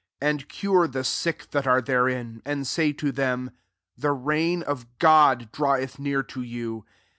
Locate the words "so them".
2.99-3.51